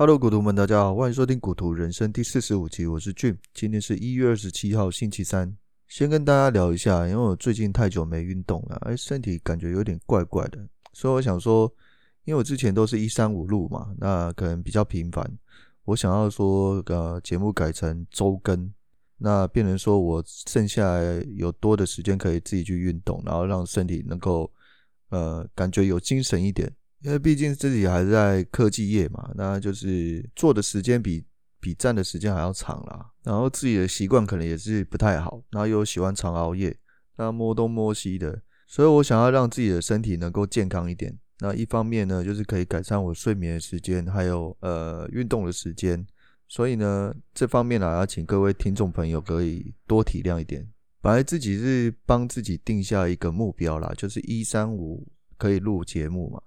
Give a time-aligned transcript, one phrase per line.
[0.00, 5.52] Hello，股徒们，大家好，欢迎收听《股徒人生》第四十五集，我是 Jim，今天是一月二十七号，星期三。
[5.88, 11.68] 先跟大家聊一下，因为我最近太久没运动了，哎，身体感觉有点怪怪的，所以我想说，
[12.26, 15.28] 因为我之前都是一三五录嘛，那可能比较频繁，
[15.82, 18.72] 我想要说，呃，节目改成周更，
[19.16, 20.96] 那变成说我剩下
[21.34, 24.48] 有多的时间可以自己去运动，然后让身体能够，
[25.08, 26.72] 呃，感觉有精神一点。
[27.02, 31.24] 因为毕竟自己还是在科技业嘛，那就是做的时间比
[31.60, 33.10] 比站的时间还要长啦。
[33.22, 36.76] 然后自己的习惯可能也是不太好，然后又喜欢常熬夜，
[37.16, 41.16] 那摸东摸西的，所以我想要让自己的身体能够健康一点。
[41.40, 46.04] 那一方面呢，就是可以改善我睡眠的时间，还有呃运动的时间。
[46.48, 50.66] 所以呢，这方面呢，要请各位听众朋友可以多体谅一点。
[51.00, 55.06] 本来自己是帮自己定下一个目标啦，就是一三五
[55.36, 56.40] 可以录节目嘛。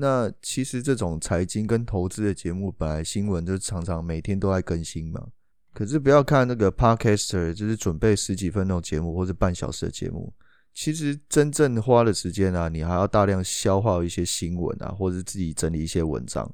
[0.00, 5.28] 那其实这种财经跟投资的节目，本来新闻就常常每天都在更新嘛。
[5.74, 10.32] 可是不要看那个 Podcaster，就是准备十几分钟节目或者半小时的节目，
[10.72, 16.50] 其实真正花的时间啊，你还要大量消化一些新闻啊，或者自己整理一些文章。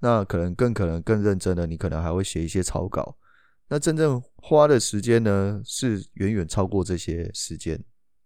[0.00, 3.16] 那可能更可能更认真的，你可能还会写一些草稿。
[3.68, 7.78] 那真正花的时间呢，是远远超过这些时间。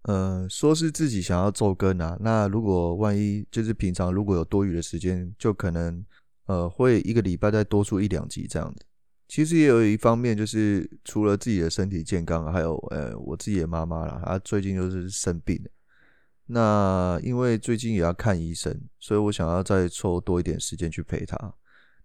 [0.05, 6.03] 呃，说是自己想要周更啊，那如果万一就是平常如果有多余的时间，就可能
[6.47, 8.87] 呃会一个礼拜再多出一两集这样子。
[9.29, 15.71] 其实也有一方面就是除了自己的身体健康，还有呃我自己的妈妈啦，她最近就是生病了。
[16.47, 21.55] 那因为最近也要看医生，所以我想要再抽多一点时间去陪她。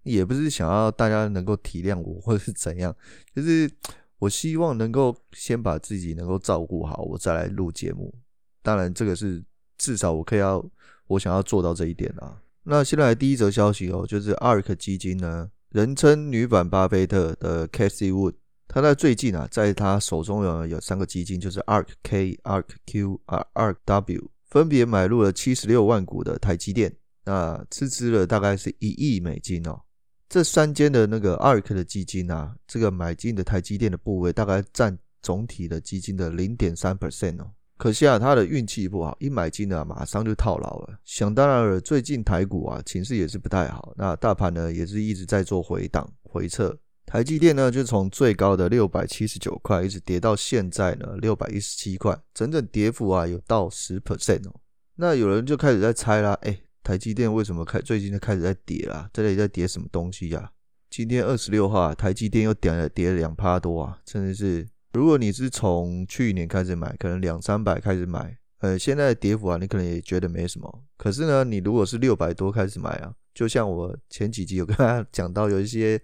[0.04, 2.94] 也不是想要大家能够体谅我或者是怎样，
[3.34, 3.72] 就是。
[4.20, 8.14] 我希望能够先把自己能够照顾好，我再来录节目。
[8.62, 9.44] 当然，这个是
[9.78, 10.66] 至少我可以要
[11.08, 12.42] 我想要做到这一点啊。
[12.64, 18.34] 那现在第一则消息哦，就是 ARK 基金呢，人称女版巴菲特的 Cathie Wood，
[18.68, 26.96] 他在最近啊，在他手中有有三个基金，就是 ARK K、ARK Q、啊 ARK W，分别买入了七十六万股的台积电，
[27.26, 29.82] 那斥资了大概是一亿美金哦。
[30.28, 37.52] 这三间的那个 ARK 的基金啊，这个买进的台积电的部位大概占总体的基金的零点三 percent 哦。
[37.78, 40.98] 可惜啊，他的运气不好，一买进啊，马上就套牢了。
[41.04, 46.76] 想当然了，最近台股啊情势也是不太好，那大盘呢也是一直在做回档回撤。
[47.06, 54.56] 台积电呢就从最高的六百七十九块一直跌到现在呢六百一十七块，整整跌幅啊有到十 percent 哦。
[54.96, 56.58] 那有人就开始在猜啦，哎。
[56.86, 59.10] 台积电为什么开最近就开始在跌啦？
[59.12, 60.52] 这里在跌什么东西呀、啊？
[60.92, 64.00] 今天二十六号，台积电又跌了跌了两趴多啊！
[64.06, 70.84] 真的是，如果你是从去年开始买，可能两三百开始买，呃，现在跌幅啊，你可能也觉得没什么。
[70.96, 76.00] 可是呢，你如果是六百多开始买啊，就像我前几集有跟大家讲到，有一些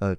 [0.00, 0.14] 呃，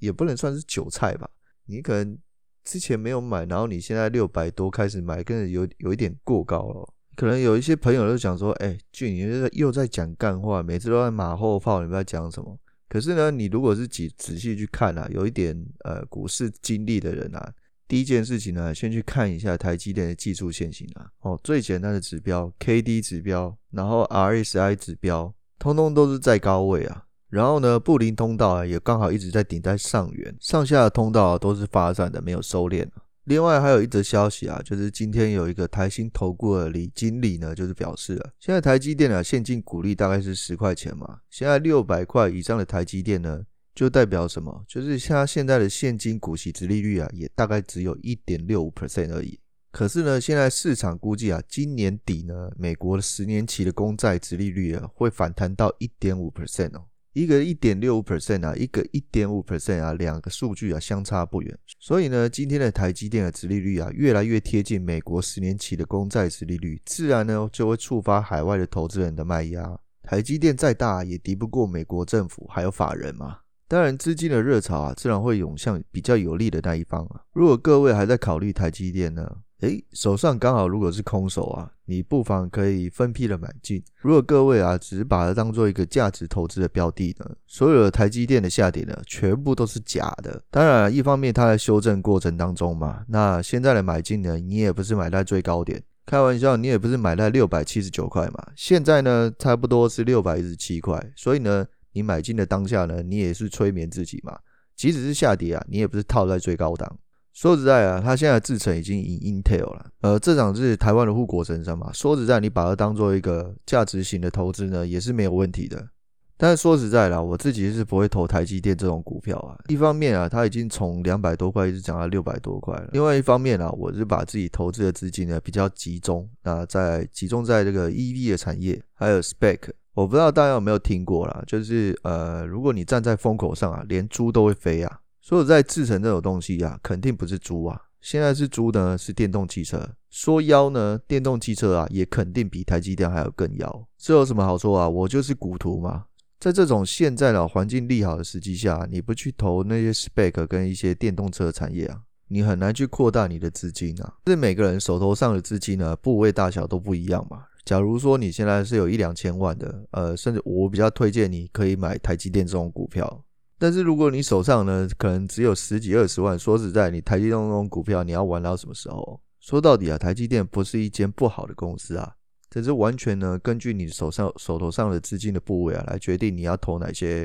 [0.00, 1.26] 也不能算是韭菜吧，
[1.64, 2.18] 你可能
[2.62, 6.92] 之前没有买，然后你现在六百多开始买，跟有有一点过高了。
[7.14, 12.58] 可能有一些朋友都讲说：“哎、俊，你又在讲干话，每次都在马后炮，你不知道讲什么？”
[12.88, 17.52] 可是呢，你如果是仔仔细去看啊，有一点呃股市经历的人啊，
[17.88, 27.04] 第一件事情呢，先去看一下台积电的技术线型啊，哦，最简单的指标 KD 指标，然后 RSI 指标，通通都是在高位啊。
[27.30, 32.86] 然后呢，布林通道啊，也刚好一直在顶在上缘，上下通道，都是发展的，没有收敛。
[33.24, 43.44] 另外还有一则消息啊，就是今天有一个台新投顾的李经理呢，就是表示了，现在台积电啊，现金股利大概是十块钱嘛，现在六百块以上的台积电呢，
[43.74, 44.64] 就代表什么？
[44.66, 49.38] 就是像它现在的现金股息殖利率啊，也大概只有一点六五 percent 而已。
[49.70, 56.84] 可是呢，现在市场估计啊，今年底呢，美国的十年期的公债殖利率啊，会反弹到一点五 percent 哦。
[57.12, 61.58] 一个一点六五 percent 啊，一个一点五 percent 啊，两个数据啊相差不远。
[61.78, 69.78] 所以呢，今天的台积电的殖利率啊，越来越贴近美国十年期的公债殖利率，自然呢就会触发海外的投资人的卖压。
[70.02, 73.38] 台积电再大也敌不过美国政府还有法人嘛。
[73.68, 77.22] 当然，资金的热潮啊，自然会涌向比较有利的那一方啊。
[77.32, 79.36] 如果各位还在考虑台积电呢？
[79.60, 83.82] 诶，手上刚好如果是空手啊，你不妨可以分批的买进。
[84.00, 90.42] 如果各位啊，只是把它当做一个价值投资的标的呢，所有的台积电的下跌呢，全部都是假的。
[90.50, 104.38] 当然，一方面它在修正过程当中嘛，那现在的买进呢，你也不是买在最高点，开玩笑，你也不是买在六百七十九块嘛，现在呢，差不多是六百一十七块，所以呢，你买进的当下呢，你也是催眠自己嘛，
[104.74, 106.98] 即使是下跌啊，你也不是套在最高档。
[107.32, 109.86] 说实在啊，他现在制程已经赢 Intel 了。
[110.02, 111.90] 呃，这场是台湾的护国神山嘛。
[111.92, 115.88] 说实在，你把它当做一个价值型的投资呢，也是没有问题的。
[116.36, 119.56] 但是说实在啦，我自己是不会投台积电这种股票啊。
[119.68, 129.58] 一方面啊，它已经从两百多块一直涨到六百多块了；另外一方面啊，我是把自己投资的资金呢比较集中，那在集中在这个 EV 的产业，还有 SPAC。
[129.94, 134.98] 我不知道大家有没有听过啦，就是呃，如果你站在风口上啊，连猪都会飞啊。
[135.22, 137.80] 说实在，制成这种东西啊，肯定不是猪啊。
[138.00, 139.88] 现在是猪呢，是电动汽车。
[140.10, 143.86] 说妖呢，电动汽车啊，也肯定比台积电还要更妖。
[143.96, 144.88] 这有什么好说啊？
[144.88, 146.06] 我就是股徒嘛。
[146.40, 154.14] 在这种现在的环境利好的时机下，你不去投那些 spec 跟一些电动车产业啊，你很难去扩大你的资金啊。
[154.26, 157.44] 是每个人手头上的资金呢，部位大小都不一样嘛。
[157.64, 163.24] 假如说你现在是有一两千万的，呃，甚至我比较推荐你可以买台积电这种股票。
[163.62, 169.20] 但是如果你手上呢，可能只有十几二十万，说实在，你台积电这种股票你要玩到什么时候？
[169.38, 172.12] 说到底啊，台积电不是一间不好的公司啊。
[172.50, 177.24] 这是完全呢，根据你手上手头上的资金的部位啊，来决定你要投哪些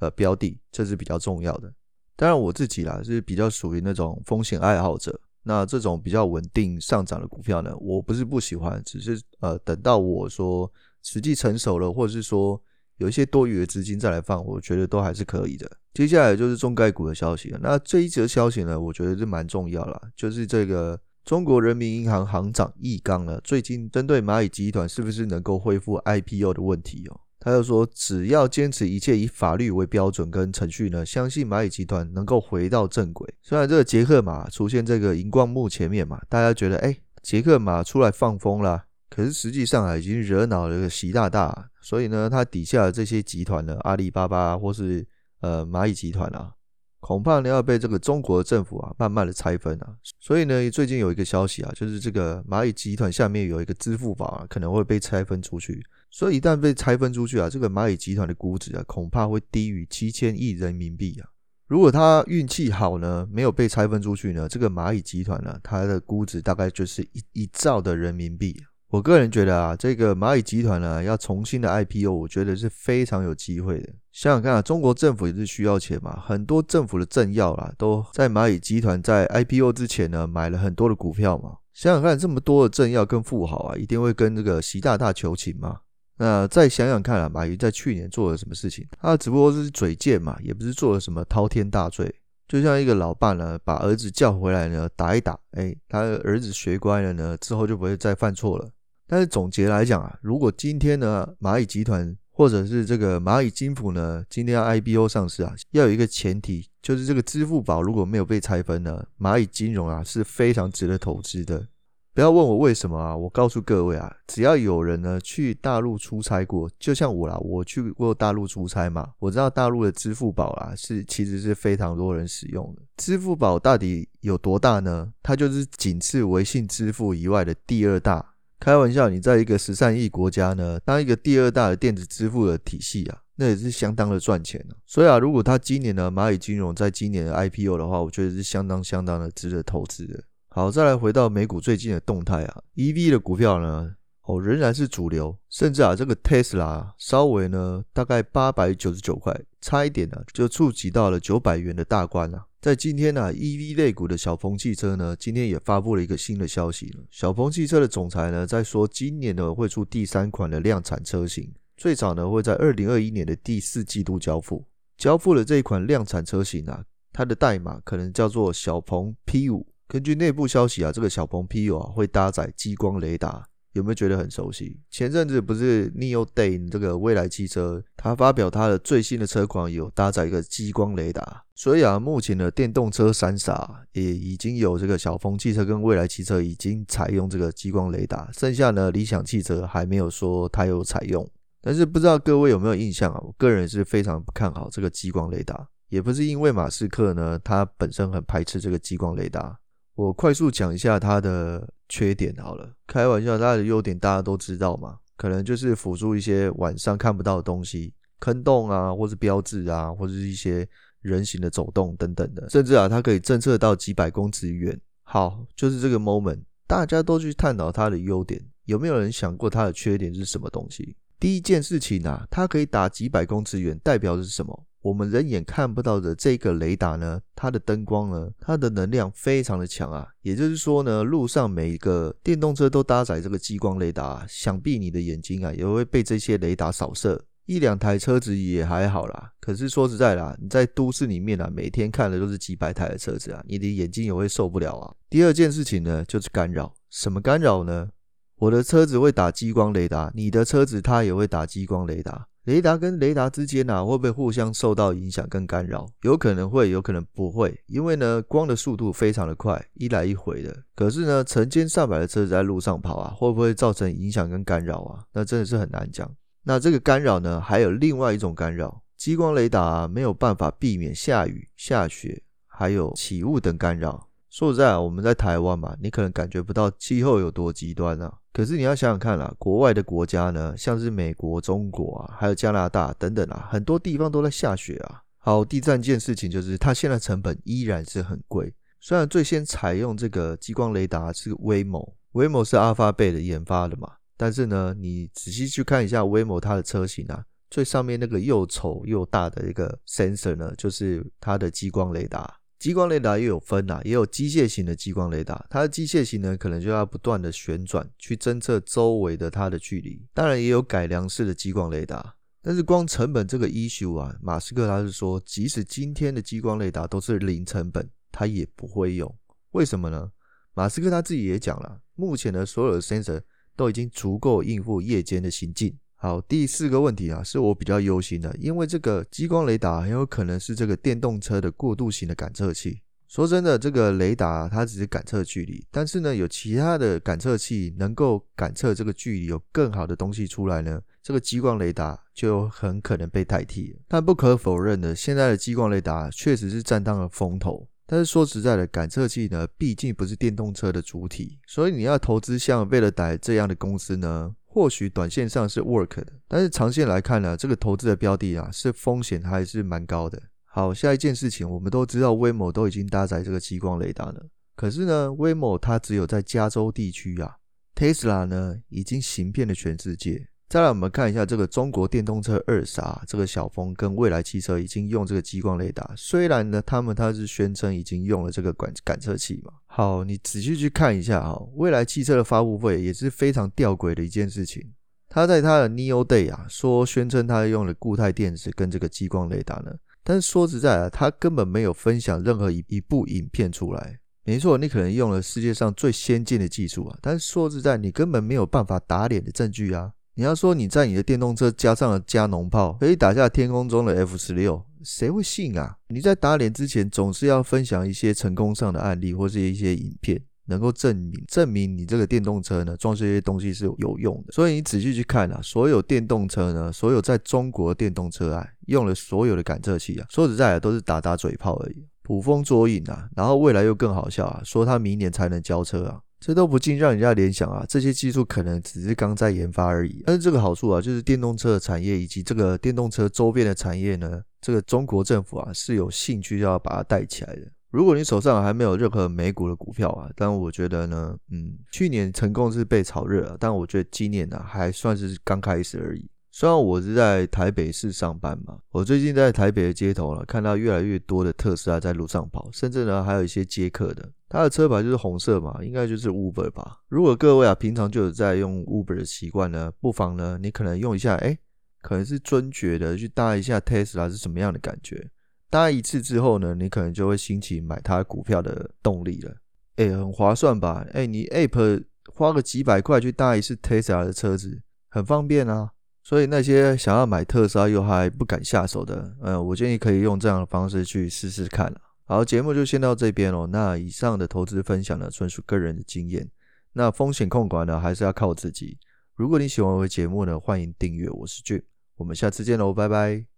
[0.00, 1.72] 呃标的，这是比较重要的。
[2.16, 10.68] 当然我自己啦是比较属于那种风险爱好者，那这种比较稳定上涨的股票呢，我不是不喜欢，只是呃等到我说
[11.04, 12.60] 实际成熟了，或者是说
[12.98, 15.68] 有一些多余的资金再来放，我觉得都还是可以的。
[15.94, 21.00] 接下来就是中概股的消息了，那这一则消息呢，我觉得是蛮重要啦，就是这个。
[21.24, 33.28] 中国人民银行行长易纲呢，最近针对蚂蚁集团是不是能够恢复 IPO 的问题哦，他又说，只要坚持一切以法律为标准跟程序呢，相信蚂蚁集团能够回到正轨。
[33.42, 45.06] 虽然这个杰克马出现这个荧光幕前面嘛，大家觉得哎，杰克马出来放风啦，可是实际上啊，已经惹恼了习大大，所以呢，他底下的这些集团呢，阿里巴巴或是
[45.40, 46.52] 呃蚂蚁集团啊。
[47.00, 61.30] 恐怕呢要被这个中国政府啊慢慢的拆分啊，所以呢最近有一个消息啊，就是这个蚂蚁集团下面有一个支付宝啊可能会被拆分出去，所以一旦被拆分出去啊，这个蚂蚁集团的估值啊恐怕会低于七千亿人民币啊。
[61.68, 68.60] 如果他运气好呢，没有被拆分出去呢，这个蚂蚁集团呢它的估值大概就是一一兆的人民币。
[68.90, 73.92] 我个人觉得啊，这个蚂蚁集团呢要重新的 IPO，我觉得是非常有机会的。
[74.12, 81.56] 想想看啊，中国政府也是需要钱嘛，很多政府的政要啦，都在蚂蚁集团在 IPO 之前呢买了很多的股票嘛。
[81.74, 85.80] 想想看，这么多的政要跟富豪啊，一定会跟这个习大大求情嘛。
[86.16, 88.86] 那再想想看啊，蚂蚁在去年做了什么事情？
[88.98, 92.12] 他只不过是嘴贱嘛，也不是做了什么滔天大罪。
[92.48, 98.70] 就像一个老爸呢，把儿子叫回来呢，打一打，哎，他儿子学乖了呢，之后就不会再犯错了。
[99.08, 111.66] 但是总结来讲啊，如果今天呢，蚂蚁集团或者是这个蚂蚁金服呢，今天要 IPO 上市啊，要有一个前提，就是这个支付宝如果没有被拆分呢，蚂蚁金融啊是非常值得投资的。
[112.14, 122.82] 不要问我为什么啊，我告诉各位啊，只要有人呢去大陆出差过，就像我啦，我去过大陆出差嘛，我知道大陆的支付宝啊是其实是非常多人使用的。
[122.96, 125.12] 支付宝到底有多大呢？
[125.22, 128.34] 它就是仅次微信支付以外的第二大。
[128.60, 134.74] 开玩笑，你在一个十三亿国家呢，当一个第二大的电子支付的体系啊，那也是相当的赚钱啊。
[134.84, 140.20] 所以啊，如果他今年呢，蚂蚁金融在今年的 IPO 的话，我觉得是相当相当的值得投资的。
[140.48, 152.47] 好，再来回到美股最近的动态啊，EV 的股票呢，哦，仍然是主流，甚至啊，这个 Tesla 稍微呢，大概八百九十九块，差一点呢，就触及到了九百元的大关了。
[152.60, 156.92] 在今天呢，EV 类股的小鹏汽车呢，今天也发布了一个新的消息。
[157.08, 164.64] 小鹏汽车的总裁呢，在说今年呢会出第三款的量产车型，最早呢会在二零二一年的第四季度交付。
[164.96, 169.64] 交付了这一款量产车型啊，它的代码可能叫做小鹏 P 五。
[169.86, 173.48] 根据内部消息啊，这个小鹏 P 五啊会搭载激光雷达。
[173.72, 174.80] 有没有觉得很熟悉？
[174.90, 191.28] 前阵子不是 Neo Day 这个蔚来汽车，它发表它的最新的车款有搭载一个激光雷达，所以啊，目前的电动车三傻也已经有这个小鹏汽车跟蔚来汽车已经采用这个激光雷达，剩下呢理想汽车还没有说它有采用，
[191.60, 193.20] 但是不知道各位有没有印象啊？
[193.20, 199.58] 我个人是非常不看好这个激光雷达，也不是因为马斯克呢，他本身很排斥这个激光雷达。
[199.94, 210.68] 我快速讲一下它的缺点好了，开玩笑，它的优点大家都知道嘛，可能就是辅助一些晚上看不到的东西，坑洞啊，或是标志啊，或者是一些
[211.00, 214.78] 人形的走动等等的，甚至啊，它可以侦测到几百公尺远。
[215.02, 220.94] 好，就是这个 moment，大家都去探讨它的优点，有没有人想过它的缺点是什么东西？
[221.20, 224.66] 第一件事情啊，它可以打几百公尺远，代表的是什么？
[224.80, 230.06] 我们人眼看不到的这个雷达呢，它的灯光呢，它的能量非常的强啊。
[230.22, 239.32] 也就是说呢，路上每一个电动车都搭载这个激光雷达，想必你的眼睛啊也会被这些雷达扫射，一两台车子也还好啦。
[239.40, 244.94] 可是说实在啦，你在都市里面啊，每天看的都是几百台的车子啊，你的眼睛也会受不了啊。
[245.10, 246.72] 第二件事情呢，就是干扰。
[246.88, 247.90] 什么干扰呢？
[248.38, 252.28] 我的车子会打激光雷达，你的车子它也会打激光雷达。
[252.44, 255.86] 雷达跟雷达之间啊，会不会互相受到影响跟干扰？
[256.02, 257.60] 有可能会，有可能不会。
[257.66, 260.56] 因为呢，光的速度非常的快，一来一回的。
[260.76, 265.02] 可是呢，成千上百的车子在路上跑啊，会不会造成影响跟干扰啊？
[265.12, 266.08] 那真的是很难讲。
[266.44, 274.06] 那这个干扰呢，还有另外一种干扰，激光雷达啊，没有办法避免下雨、下雪，还有起雾等干扰。
[274.30, 278.14] 说实在啊，我们在台湾嘛，你可能感觉不到气候有多极端啊。
[278.38, 285.02] 可是你要想想看啦，国外的国家呢，像是美国、中国啊，还有加拿大等等啊，很多地方都在下雪啊。
[285.16, 288.54] 好，第三件事情就是它现在成本依然是很贵。
[288.78, 302.32] 虽然最先采用这个激光雷达是 Waymo，Waymo 是 Alphabet 的研发的嘛，但是呢，你仔细去看一下 Waymo 它的车型啊，最上面那个又丑又大的一个 sensor 呢，就是它的激光雷达。
[302.58, 310.04] 激光雷达也有分啊，也有机械型的激光雷达，它的机械型呢，可能就要不断的旋转去侦测周围的它的距离。
[310.12, 319.16] 当然也有改良式的激光雷达，但是光成本这个 issue 啊，马斯克他是说，即使今天的激光雷达都是零成本，他也不会用。
[319.52, 320.10] 为什么呢？
[320.54, 323.20] 马斯克他自己也讲了，目前的所有的 sensor
[323.54, 325.78] 都已经足够应付夜间的行进。
[326.00, 332.80] 好，第四个问题啊，是我比较忧心的，因为这个激光雷达很有可能是这个电动车的过渡型的感测器。
[333.08, 343.74] 说真的，这个雷达它只是感测距离，但是呢，有其他的感测器能够感测这个距离，有更好的东西出来呢，这个激光雷达就很可能被代替。
[343.88, 347.66] 但不可否认的，现在的激光雷达确实是占当了风头。
[347.86, 354.36] 但是说实在的，感测器呢，毕竟不是电动车的主体，所以你要投资像贝勒戴这样的公司呢。
[354.50, 360.20] 或许短线上是 work 的，但是长线来看呢，这个投资的标的啊，是风险还是蛮高的。
[360.44, 364.26] 好，下一件事情，我们都知道威某都已经搭载这个激光雷达了，
[364.56, 367.36] 可是呢威某它只有在加州地区啊
[367.76, 370.28] ，Tesla 呢已经行遍了全世界。
[370.48, 375.92] 再来，我们看一下这个中国电动车二傻，这个小鹏跟蔚来汽车已经用这个激光雷达。
[375.94, 379.52] 虽然呢，他们他是宣称已经用了这个感感测器嘛。
[379.66, 384.72] 好，你仔细去看一下哈，蔚来汽车的发布会也是非常吊诡的一件事情。
[385.10, 389.70] 他在他的 Neo Day 啊，说宣称他用了固态电池跟这个激光雷达呢，
[390.02, 393.98] 但是说实在啊，他根本没有分享任何一一部影片出来。
[394.24, 399.92] 没错，你可能用了世界上最先进的技术啊，但是说实在，你根本没有办法打脸的证据啊。
[400.18, 405.76] 你要说你在你的电动车加上了加农炮，可以打下天空中的 F 十六，谁会信啊？
[405.90, 414.32] 你在打脸之前，总是要分享一些成功上的案例或是一些影片，能够证明证明你这个电动车呢装这些东西是有用的。
[414.32, 423.08] 所以你仔细去看啊，所有电动车呢，所有在中国的电动车啊，用了所有的感测器啊，说实在的，都是打打嘴炮而已，捕风捉影啊。
[423.14, 426.00] 然后未来又更好笑啊，说他明年才能交车啊。
[426.20, 430.02] 这都不禁让人家联想啊，这些技术可能只是刚在研发而已。
[430.06, 437.42] 但是这个好处啊，就是电动车的产业以及这个电动车周边的产业呢，这个中国政府啊是有兴趣要把它带起来的。
[437.70, 446.08] 如果你手上还没有任何美股的股票啊，但我觉得呢，嗯，去年成功是被炒热了，但我觉得今年呢还算是刚开始而已。
[446.30, 456.80] 虽然我是在台北市上班嘛，我最近在台北的街头了，看到越来越多的特斯拉在路上跑，甚至呢还有一些接客的，它的车牌就是红色嘛，应该就是 Uber 吧。
[456.88, 461.38] 如果各位啊平常就有在用 Uber 的习惯呢，不妨呢你可能用一下，哎，
[461.80, 465.10] 可能是尊爵的去搭一下 Tesla 是什么样的感觉？
[465.50, 469.34] 搭一次之后呢，你可能就会兴起买它股票的动力了，
[469.76, 470.86] 哎，很划算吧？
[470.92, 475.70] 哎，你 App 花个几百块去搭一次 Tesla 的车子，很方便啊。
[476.02, 481.70] 所以那些想要买特斯拉又还不敢下手的，呃，我建议可以用这样的方式去试试看。
[482.10, 483.46] 好，节目就先到这边哦。
[483.52, 486.26] 那以上的投资分享呢，纯属个人的经验，
[486.72, 488.78] 那风险控管呢，还是要靠自己。
[489.14, 491.06] 如果你喜欢我的节目呢，欢迎订阅。
[491.10, 491.62] 我是俊
[491.96, 493.28] 我们下次见喽，拜拜。